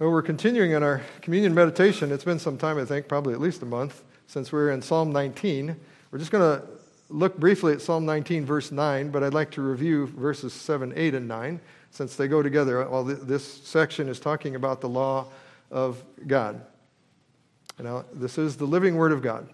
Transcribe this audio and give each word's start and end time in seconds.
Well, 0.00 0.10
we're 0.10 0.22
continuing 0.22 0.70
in 0.70 0.82
our 0.82 1.02
communion 1.20 1.52
meditation. 1.52 2.10
It's 2.10 2.24
been 2.24 2.38
some 2.38 2.56
time, 2.56 2.78
I 2.78 2.86
think, 2.86 3.06
probably 3.06 3.34
at 3.34 3.40
least 3.40 3.60
a 3.60 3.66
month, 3.66 4.02
since 4.28 4.50
we 4.50 4.58
are 4.58 4.70
in 4.70 4.80
Psalm 4.80 5.12
19. 5.12 5.76
We're 6.10 6.18
just 6.18 6.30
going 6.30 6.58
to 6.58 6.66
look 7.10 7.36
briefly 7.36 7.74
at 7.74 7.82
Psalm 7.82 8.06
19, 8.06 8.46
verse 8.46 8.72
9, 8.72 9.10
but 9.10 9.22
I'd 9.22 9.34
like 9.34 9.50
to 9.50 9.60
review 9.60 10.06
verses 10.06 10.54
7, 10.54 10.94
8, 10.96 11.14
and 11.14 11.28
9, 11.28 11.60
since 11.90 12.16
they 12.16 12.28
go 12.28 12.42
together. 12.42 12.88
Well, 12.88 13.04
this 13.04 13.44
section 13.44 14.08
is 14.08 14.18
talking 14.18 14.54
about 14.54 14.80
the 14.80 14.88
law 14.88 15.26
of 15.70 16.02
God. 16.26 16.62
Now, 17.78 18.06
this 18.14 18.38
is 18.38 18.56
the 18.56 18.64
living 18.64 18.96
word 18.96 19.12
of 19.12 19.20
God. 19.20 19.50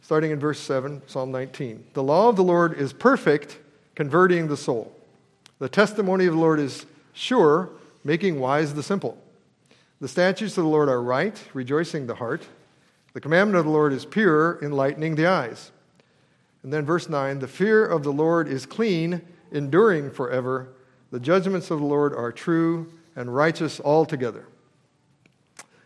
Starting 0.00 0.30
in 0.30 0.38
verse 0.38 0.60
7, 0.60 1.02
Psalm 1.08 1.32
19. 1.32 1.88
The 1.94 2.04
law 2.04 2.28
of 2.28 2.36
the 2.36 2.44
Lord 2.44 2.78
is 2.78 2.92
perfect, 2.92 3.58
converting 3.96 4.46
the 4.46 4.56
soul. 4.56 4.96
The 5.58 5.68
testimony 5.68 6.26
of 6.26 6.34
the 6.34 6.40
Lord 6.40 6.60
is 6.60 6.86
sure, 7.14 7.70
making 8.04 8.38
wise 8.38 8.74
the 8.74 8.82
simple. 8.84 9.18
The 10.04 10.08
statutes 10.08 10.58
of 10.58 10.64
the 10.64 10.68
Lord 10.68 10.90
are 10.90 11.00
right, 11.00 11.42
rejoicing 11.54 12.06
the 12.06 12.16
heart. 12.16 12.46
The 13.14 13.22
commandment 13.22 13.58
of 13.58 13.64
the 13.64 13.70
Lord 13.70 13.90
is 13.94 14.04
pure, 14.04 14.58
enlightening 14.60 15.14
the 15.14 15.26
eyes. 15.26 15.72
And 16.62 16.70
then 16.70 16.84
verse 16.84 17.08
9 17.08 17.38
the 17.38 17.48
fear 17.48 17.86
of 17.86 18.02
the 18.02 18.12
Lord 18.12 18.46
is 18.46 18.66
clean, 18.66 19.22
enduring 19.50 20.10
forever. 20.10 20.74
The 21.10 21.20
judgments 21.20 21.70
of 21.70 21.78
the 21.78 21.86
Lord 21.86 22.12
are 22.12 22.30
true 22.30 22.92
and 23.16 23.34
righteous 23.34 23.80
altogether. 23.80 24.44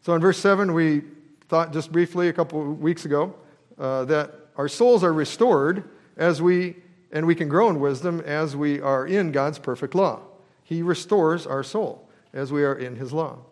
So 0.00 0.12
in 0.16 0.20
verse 0.20 0.38
7, 0.38 0.74
we 0.74 1.02
thought 1.48 1.72
just 1.72 1.92
briefly 1.92 2.26
a 2.26 2.32
couple 2.32 2.62
of 2.62 2.80
weeks 2.80 3.04
ago 3.04 3.32
uh, 3.78 4.06
that 4.06 4.34
our 4.56 4.66
souls 4.66 5.04
are 5.04 5.12
restored 5.12 5.88
as 6.16 6.42
we, 6.42 6.74
and 7.12 7.28
we 7.28 7.36
can 7.36 7.48
grow 7.48 7.70
in 7.70 7.78
wisdom 7.78 8.18
as 8.26 8.56
we 8.56 8.80
are 8.80 9.06
in 9.06 9.30
God's 9.30 9.60
perfect 9.60 9.94
law. 9.94 10.22
He 10.64 10.82
restores 10.82 11.46
our 11.46 11.62
soul 11.62 12.10
as 12.32 12.50
we 12.50 12.64
are 12.64 12.74
in 12.74 12.96
His 12.96 13.12
law. 13.12 13.44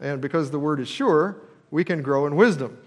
And 0.00 0.20
because 0.20 0.50
the 0.50 0.58
word 0.58 0.80
is 0.80 0.88
sure, 0.88 1.36
we 1.70 1.84
can 1.84 2.02
grow 2.02 2.26
in 2.26 2.36
wisdom. 2.36 2.78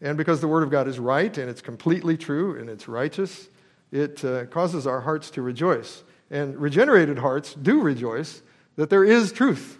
And 0.00 0.16
because 0.16 0.40
the 0.40 0.48
word 0.48 0.62
of 0.62 0.70
God 0.70 0.86
is 0.86 0.98
right 0.98 1.36
and 1.36 1.50
it's 1.50 1.60
completely 1.60 2.16
true 2.16 2.58
and 2.58 2.70
it's 2.70 2.86
righteous, 2.86 3.48
it 3.90 4.24
uh, 4.24 4.46
causes 4.46 4.86
our 4.86 5.00
hearts 5.00 5.30
to 5.30 5.42
rejoice. 5.42 6.02
And 6.30 6.56
regenerated 6.56 7.18
hearts 7.18 7.54
do 7.54 7.80
rejoice 7.80 8.42
that 8.76 8.90
there 8.90 9.04
is 9.04 9.32
truth. 9.32 9.78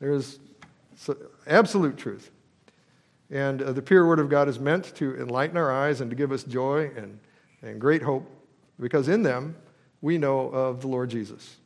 There 0.00 0.12
is 0.12 0.38
absolute 1.46 1.96
truth. 1.96 2.30
And 3.30 3.60
uh, 3.60 3.72
the 3.72 3.82
pure 3.82 4.06
word 4.06 4.20
of 4.20 4.30
God 4.30 4.48
is 4.48 4.58
meant 4.58 4.94
to 4.96 5.20
enlighten 5.20 5.56
our 5.56 5.70
eyes 5.70 6.00
and 6.00 6.08
to 6.10 6.16
give 6.16 6.32
us 6.32 6.44
joy 6.44 6.90
and, 6.96 7.18
and 7.60 7.78
great 7.78 8.02
hope, 8.02 8.26
because 8.80 9.08
in 9.08 9.22
them 9.22 9.54
we 10.00 10.16
know 10.16 10.48
of 10.48 10.80
the 10.80 10.88
Lord 10.88 11.10
Jesus 11.10 11.56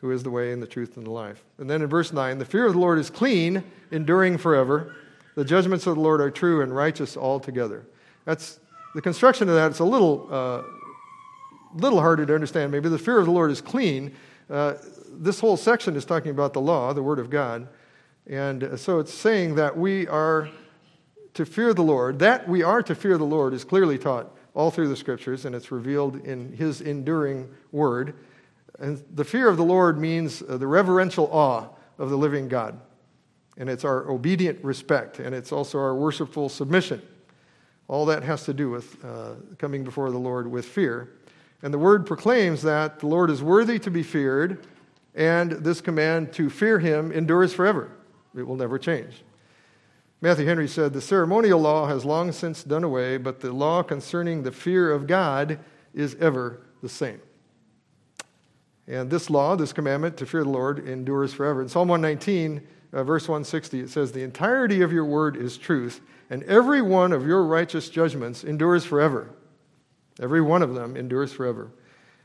who 0.00 0.10
is 0.10 0.22
the 0.22 0.30
way 0.30 0.52
and 0.52 0.62
the 0.62 0.66
truth 0.66 0.96
and 0.96 1.06
the 1.06 1.10
life. 1.10 1.44
And 1.58 1.68
then 1.68 1.82
in 1.82 1.88
verse 1.88 2.12
9, 2.12 2.38
the 2.38 2.44
fear 2.44 2.66
of 2.66 2.72
the 2.72 2.78
Lord 2.78 2.98
is 2.98 3.10
clean, 3.10 3.62
enduring 3.90 4.38
forever. 4.38 4.96
The 5.34 5.44
judgments 5.44 5.86
of 5.86 5.96
the 5.96 6.00
Lord 6.00 6.20
are 6.20 6.30
true 6.30 6.62
and 6.62 6.74
righteous 6.74 7.16
altogether. 7.16 7.86
That's 8.24 8.60
the 8.94 9.02
construction 9.02 9.48
of 9.48 9.54
that. 9.54 9.70
It's 9.70 9.80
a 9.80 9.84
little, 9.84 10.26
uh, 10.30 10.62
little 11.74 12.00
harder 12.00 12.24
to 12.26 12.34
understand. 12.34 12.72
Maybe 12.72 12.88
the 12.88 12.98
fear 12.98 13.18
of 13.18 13.26
the 13.26 13.32
Lord 13.32 13.50
is 13.50 13.60
clean. 13.60 14.14
Uh, 14.48 14.74
this 15.12 15.38
whole 15.38 15.56
section 15.56 15.96
is 15.96 16.04
talking 16.04 16.30
about 16.30 16.52
the 16.52 16.60
law, 16.60 16.92
the 16.92 17.02
Word 17.02 17.18
of 17.18 17.30
God. 17.30 17.68
And 18.26 18.78
so 18.78 18.98
it's 19.00 19.12
saying 19.12 19.56
that 19.56 19.76
we 19.76 20.06
are 20.08 20.48
to 21.34 21.44
fear 21.44 21.74
the 21.74 21.82
Lord. 21.82 22.18
That 22.18 22.48
we 22.48 22.62
are 22.62 22.82
to 22.82 22.94
fear 22.94 23.18
the 23.18 23.24
Lord 23.24 23.54
is 23.54 23.64
clearly 23.64 23.98
taught 23.98 24.34
all 24.54 24.70
through 24.70 24.88
the 24.88 24.96
scriptures, 24.96 25.44
and 25.44 25.54
it's 25.54 25.70
revealed 25.70 26.24
in 26.24 26.52
His 26.52 26.80
enduring 26.80 27.48
Word. 27.70 28.14
And 28.80 29.04
the 29.14 29.24
fear 29.24 29.48
of 29.48 29.58
the 29.58 29.64
Lord 29.64 29.98
means 29.98 30.42
uh, 30.42 30.56
the 30.56 30.66
reverential 30.66 31.28
awe 31.30 31.68
of 31.98 32.08
the 32.08 32.16
living 32.16 32.48
God. 32.48 32.80
And 33.58 33.68
it's 33.68 33.84
our 33.84 34.10
obedient 34.10 34.64
respect, 34.64 35.18
and 35.18 35.34
it's 35.34 35.52
also 35.52 35.78
our 35.78 35.94
worshipful 35.94 36.48
submission. 36.48 37.02
All 37.88 38.06
that 38.06 38.22
has 38.22 38.44
to 38.44 38.54
do 38.54 38.70
with 38.70 39.04
uh, 39.04 39.34
coming 39.58 39.84
before 39.84 40.10
the 40.10 40.18
Lord 40.18 40.50
with 40.50 40.64
fear. 40.64 41.10
And 41.62 41.74
the 41.74 41.78
word 41.78 42.06
proclaims 42.06 42.62
that 42.62 43.00
the 43.00 43.06
Lord 43.06 43.28
is 43.28 43.42
worthy 43.42 43.78
to 43.80 43.90
be 43.90 44.02
feared, 44.02 44.66
and 45.14 45.52
this 45.52 45.82
command 45.82 46.32
to 46.34 46.48
fear 46.48 46.78
him 46.78 47.12
endures 47.12 47.52
forever. 47.52 47.90
It 48.34 48.46
will 48.46 48.56
never 48.56 48.78
change. 48.78 49.22
Matthew 50.22 50.46
Henry 50.46 50.68
said, 50.68 50.92
The 50.92 51.00
ceremonial 51.02 51.60
law 51.60 51.86
has 51.86 52.04
long 52.04 52.32
since 52.32 52.62
done 52.62 52.84
away, 52.84 53.18
but 53.18 53.40
the 53.40 53.52
law 53.52 53.82
concerning 53.82 54.42
the 54.42 54.52
fear 54.52 54.90
of 54.90 55.06
God 55.06 55.58
is 55.92 56.14
ever 56.14 56.62
the 56.82 56.88
same. 56.88 57.20
And 58.90 59.08
this 59.08 59.30
law, 59.30 59.54
this 59.54 59.72
commandment 59.72 60.16
to 60.16 60.26
fear 60.26 60.42
the 60.42 60.50
Lord, 60.50 60.86
endures 60.88 61.32
forever. 61.32 61.62
In 61.62 61.68
Psalm 61.68 61.86
119, 61.86 62.60
uh, 62.92 63.04
verse 63.04 63.28
160, 63.28 63.80
it 63.82 63.88
says, 63.88 64.10
The 64.10 64.24
entirety 64.24 64.82
of 64.82 64.92
your 64.92 65.04
word 65.04 65.36
is 65.36 65.56
truth, 65.56 66.00
and 66.28 66.42
every 66.42 66.82
one 66.82 67.12
of 67.12 67.24
your 67.24 67.44
righteous 67.44 67.88
judgments 67.88 68.42
endures 68.42 68.84
forever. 68.84 69.30
Every 70.20 70.40
one 70.40 70.60
of 70.60 70.74
them 70.74 70.96
endures 70.96 71.32
forever. 71.32 71.70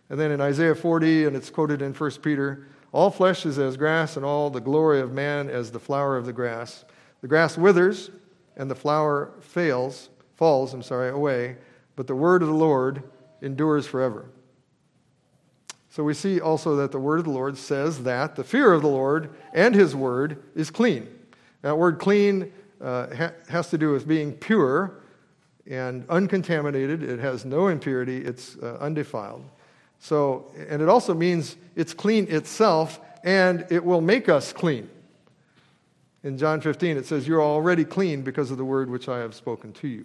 And 0.09 0.19
then 0.19 0.31
in 0.31 0.41
Isaiah 0.41 0.73
40, 0.73 1.25
and 1.25 1.35
it's 1.35 1.51
quoted 1.51 1.83
in 1.83 1.93
1 1.93 2.11
Peter, 2.23 2.67
all 2.91 3.11
flesh 3.11 3.45
is 3.45 3.59
as 3.59 3.77
grass, 3.77 4.17
and 4.17 4.25
all 4.25 4.49
the 4.49 4.59
glory 4.59 5.01
of 5.01 5.13
man 5.13 5.51
as 5.51 5.69
the 5.69 5.79
flower 5.79 6.17
of 6.17 6.25
the 6.25 6.33
grass. 6.33 6.83
The 7.21 7.27
grass 7.27 7.59
withers, 7.59 8.09
and 8.57 8.71
the 8.71 8.75
flower 8.75 9.33
fails, 9.39 10.09
falls, 10.33 10.73
I'm 10.73 10.81
sorry, 10.81 11.09
away, 11.09 11.57
but 11.95 12.07
the 12.07 12.15
word 12.15 12.41
of 12.41 12.47
the 12.47 12.55
Lord 12.55 13.03
endures 13.43 13.85
forever. 13.85 14.25
So 15.95 16.03
we 16.03 16.13
see 16.13 16.41
also 16.41 16.75
that 16.75 16.91
the 16.91 16.99
word 16.99 17.19
of 17.19 17.23
the 17.23 17.31
Lord 17.31 17.57
says 17.57 18.03
that 18.03 18.35
the 18.35 18.43
fear 18.43 18.73
of 18.73 18.81
the 18.81 18.89
Lord 18.89 19.29
and 19.53 19.73
his 19.73 19.95
word 19.95 20.43
is 20.53 20.69
clean. 20.69 21.07
That 21.61 21.77
word 21.77 21.99
clean 21.99 22.51
uh, 22.81 23.15
ha- 23.15 23.31
has 23.47 23.69
to 23.69 23.77
do 23.77 23.93
with 23.93 24.05
being 24.05 24.33
pure 24.33 24.99
and 25.65 26.05
uncontaminated. 26.09 27.01
It 27.01 27.19
has 27.19 27.45
no 27.45 27.69
impurity, 27.69 28.17
it's 28.17 28.57
uh, 28.57 28.77
undefiled. 28.81 29.45
So, 29.99 30.51
and 30.67 30.81
it 30.81 30.89
also 30.89 31.13
means 31.13 31.55
it's 31.77 31.93
clean 31.93 32.27
itself 32.29 32.99
and 33.23 33.65
it 33.69 33.85
will 33.85 34.01
make 34.01 34.27
us 34.27 34.51
clean. 34.51 34.89
In 36.23 36.37
John 36.37 36.59
15, 36.59 36.97
it 36.97 37.05
says, 37.05 37.25
You're 37.25 37.41
already 37.41 37.85
clean 37.85 38.21
because 38.21 38.51
of 38.51 38.57
the 38.57 38.65
word 38.65 38.89
which 38.89 39.07
I 39.07 39.19
have 39.19 39.33
spoken 39.33 39.71
to 39.71 39.87
you. 39.87 40.03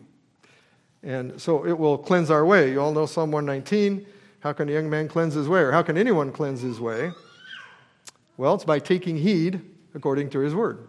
And 1.03 1.43
so 1.43 1.67
it 1.67 1.77
will 1.77 1.99
cleanse 1.99 2.31
our 2.31 2.47
way. 2.47 2.71
You 2.71 2.81
all 2.81 2.93
know 2.93 3.07
Psalm 3.07 3.33
119. 3.33 4.07
How 4.41 4.53
can 4.53 4.69
a 4.69 4.73
young 4.73 4.91
man 4.91 5.09
cleanse 5.09 5.35
his 5.35 5.49
way? 5.49 5.61
Or 5.61 5.73
how 5.73 5.83
can 5.83 5.97
anyone 5.97 6.33
cleanse 6.33 6.63
his 6.63 6.81
way? 6.81 7.13
Well, 8.37 8.55
it's 8.55 8.65
by 8.65 8.79
taking 8.79 9.19
heed 9.19 9.61
according 9.95 10.31
to 10.31 10.41
his 10.41 10.55
word. 10.55 10.89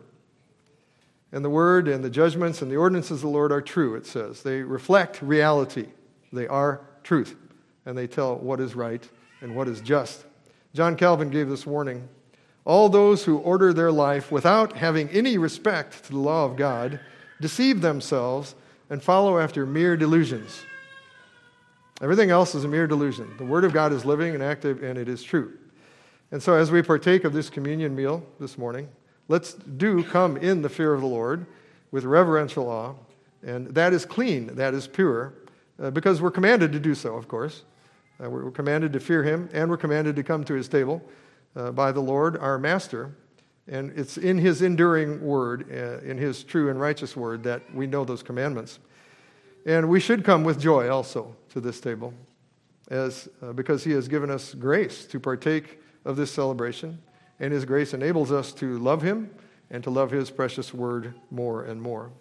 And 1.34 1.44
the 1.44 1.50
word 1.50 1.88
and 1.88 2.04
the 2.04 2.10
judgments 2.10 2.62
and 2.62 2.72
the 2.72 2.78
ordinances 2.78 3.18
of 3.18 3.22
the 3.22 3.28
Lord 3.28 3.52
are 3.52 3.62
true, 3.62 3.96
it 3.96 4.06
says. 4.06 4.44
They 4.44 4.62
reflect 4.62 5.22
reality, 5.22 5.88
they 6.32 6.48
are 6.48 6.82
truth, 7.04 7.36
and 7.86 7.98
they 7.98 8.08
tell 8.08 8.38
what 8.38 8.60
is 8.60 8.76
right 8.76 9.08
and 9.42 9.56
what 9.56 9.68
is 9.68 9.82
just. 9.82 10.26
John 10.74 10.96
Calvin 10.96 11.30
gave 11.30 11.50
this 11.50 11.66
warning 11.66 12.08
All 12.64 12.90
those 12.90 13.26
who 13.26 13.38
order 13.38 13.74
their 13.74 13.92
life 13.92 14.32
without 14.32 14.78
having 14.78 15.10
any 15.10 15.38
respect 15.38 16.06
to 16.06 16.12
the 16.12 16.20
law 16.20 16.46
of 16.46 16.56
God 16.56 17.00
deceive 17.40 17.82
themselves 17.82 18.56
and 18.90 19.02
follow 19.02 19.40
after 19.40 19.66
mere 19.66 19.98
delusions. 19.98 20.66
Everything 22.02 22.32
else 22.32 22.56
is 22.56 22.64
a 22.64 22.68
mere 22.68 22.88
delusion. 22.88 23.32
The 23.38 23.46
Word 23.46 23.64
of 23.64 23.74
God 23.74 23.94
is 23.94 24.04
living 24.06 24.34
and 24.34 24.44
active, 24.44 24.82
and 24.82 24.98
it 24.98 25.08
is 25.08 25.22
true. 25.22 25.54
And 26.32 26.42
so, 26.42 26.56
as 26.56 26.72
we 26.72 26.82
partake 26.82 27.26
of 27.26 27.34
this 27.34 27.48
communion 27.48 27.96
meal 27.96 28.26
this 28.40 28.58
morning, 28.58 28.90
let's 29.28 29.54
do 29.54 30.04
come 30.04 30.36
in 30.36 30.64
the 30.64 30.70
fear 30.70 30.96
of 30.96 31.02
the 31.02 31.08
Lord 31.08 31.46
with 31.92 32.04
reverential 32.06 32.68
awe. 32.70 32.96
And 33.44 33.68
that 33.76 33.94
is 33.94 34.04
clean, 34.04 34.56
that 34.56 34.74
is 34.74 34.88
pure, 34.88 35.34
uh, 35.80 35.92
because 35.92 36.22
we're 36.22 36.32
commanded 36.32 36.72
to 36.72 36.80
do 36.80 36.96
so, 36.96 37.16
of 37.16 37.28
course. 37.28 37.64
Uh, 38.24 38.30
we're 38.30 38.50
commanded 38.50 38.94
to 38.94 39.00
fear 39.00 39.22
Him, 39.22 39.48
and 39.54 39.70
we're 39.70 39.78
commanded 39.78 40.16
to 40.16 40.24
come 40.24 40.44
to 40.46 40.56
His 40.56 40.68
table 40.68 41.04
uh, 41.56 41.72
by 41.72 41.92
the 41.92 42.02
Lord, 42.02 42.36
our 42.38 42.58
Master. 42.58 43.16
And 43.68 43.92
it's 43.96 44.18
in 44.18 44.40
His 44.40 44.64
enduring 44.64 45.22
word, 45.22 45.68
uh, 45.72 46.04
in 46.04 46.18
His 46.18 46.44
true 46.44 46.72
and 46.72 46.80
righteous 46.80 47.16
word, 47.16 47.44
that 47.44 47.62
we 47.76 47.86
know 47.86 48.06
those 48.06 48.24
commandments. 48.24 48.80
And 49.66 49.90
we 49.90 50.00
should 50.00 50.24
come 50.24 50.44
with 50.44 50.60
joy 50.60 50.90
also 50.90 51.36
to 51.50 51.62
this 51.62 51.80
table, 51.80 52.14
as, 52.90 53.30
uh, 53.42 53.54
because 53.54 53.84
He 53.84 53.92
has 53.92 54.08
given 54.08 54.32
us 54.32 54.54
grace 54.54 55.06
to 55.06 55.20
partake 55.20 55.80
of 56.04 56.16
this 56.16 56.32
celebration, 56.32 57.00
and 57.40 57.54
His 57.54 57.66
grace 57.66 57.94
enables 57.94 58.32
us 58.32 58.52
to 58.54 58.80
love 58.80 59.02
Him 59.02 59.30
and 59.70 59.84
to 59.84 59.90
love 59.90 60.12
His 60.12 60.32
precious 60.32 60.74
word 60.74 61.14
more 61.30 61.64
and 61.64 61.82
more. 61.82 62.12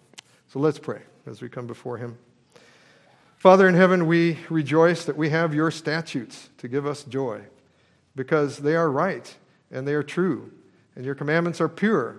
So 0.49 0.59
let's 0.59 0.79
pray 0.79 1.01
as 1.25 1.41
we 1.41 1.49
come 1.49 1.67
before 1.67 1.97
Him. 1.97 2.17
Father 3.37 3.67
in 3.67 3.73
heaven, 3.73 4.05
we 4.05 4.37
rejoice 4.51 5.05
that 5.05 5.17
we 5.17 5.29
have 5.29 5.55
your 5.55 5.71
statutes 5.71 6.49
to 6.59 6.67
give 6.67 6.85
us 6.85 7.03
joy 7.03 7.41
because 8.15 8.57
they 8.57 8.75
are 8.75 8.91
right 8.91 9.35
and 9.71 9.87
they 9.87 9.95
are 9.95 10.03
true, 10.03 10.51
and 10.95 11.05
your 11.05 11.15
commandments 11.15 11.59
are 11.59 11.69
pure, 11.69 12.17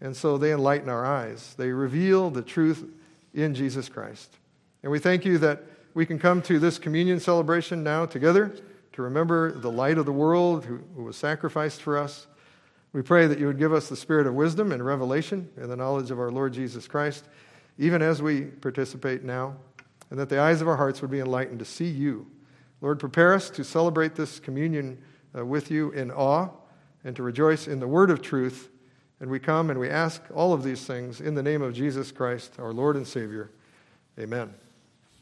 and 0.00 0.16
so 0.16 0.38
they 0.38 0.52
enlighten 0.52 0.88
our 0.88 1.04
eyes. 1.04 1.54
They 1.56 1.70
reveal 1.70 2.30
the 2.30 2.42
truth 2.42 2.84
in 3.32 3.54
Jesus 3.54 3.88
Christ. 3.88 4.36
And 4.84 4.90
we 4.90 4.98
thank 4.98 5.24
you 5.24 5.38
that 5.38 5.62
we 5.94 6.04
can 6.04 6.18
come 6.18 6.42
to 6.42 6.58
this 6.58 6.78
communion 6.78 7.18
celebration 7.18 7.82
now 7.82 8.04
together 8.04 8.54
to 8.92 9.00
remember 9.00 9.50
the 9.50 9.70
light 9.70 9.96
of 9.96 10.04
the 10.04 10.12
world 10.12 10.66
who, 10.66 10.78
who 10.94 11.04
was 11.04 11.16
sacrificed 11.16 11.80
for 11.80 11.96
us, 11.96 12.26
We 12.92 13.00
pray 13.00 13.26
that 13.26 13.38
you 13.38 13.46
would 13.46 13.58
give 13.58 13.72
us 13.72 13.88
the 13.88 13.96
spirit 13.96 14.26
of 14.26 14.34
wisdom 14.34 14.72
and 14.72 14.84
revelation 14.84 15.48
and 15.56 15.70
the 15.70 15.76
knowledge 15.76 16.10
of 16.10 16.20
our 16.20 16.30
Lord 16.30 16.52
Jesus 16.52 16.86
Christ, 16.86 17.24
even 17.78 18.02
as 18.02 18.20
we 18.20 18.42
participate 18.42 19.24
now, 19.24 19.56
and 20.10 20.18
that 20.18 20.28
the 20.28 20.38
eyes 20.38 20.60
of 20.60 20.68
our 20.68 20.76
hearts 20.76 21.00
would 21.00 21.10
be 21.10 21.20
enlightened 21.20 21.60
to 21.60 21.64
see 21.64 21.88
you. 21.88 22.26
Lord, 22.82 23.00
prepare 23.00 23.32
us 23.32 23.48
to 23.50 23.64
celebrate 23.64 24.14
this 24.14 24.38
communion 24.38 25.02
uh, 25.34 25.46
with 25.46 25.70
you 25.70 25.92
in 25.92 26.10
awe 26.10 26.50
and 27.04 27.16
to 27.16 27.22
rejoice 27.22 27.68
in 27.68 27.80
the 27.80 27.88
word 27.88 28.10
of 28.10 28.20
truth. 28.20 28.68
And 29.18 29.30
we 29.30 29.38
come 29.38 29.70
and 29.70 29.80
we 29.80 29.88
ask 29.88 30.22
all 30.34 30.52
of 30.52 30.62
these 30.62 30.84
things 30.84 31.22
in 31.22 31.34
the 31.34 31.42
name 31.42 31.62
of 31.62 31.72
Jesus 31.72 32.12
Christ, 32.12 32.56
our 32.58 32.74
Lord 32.74 32.96
and 32.96 33.08
Savior. 33.08 33.50
Amen. 34.20 34.52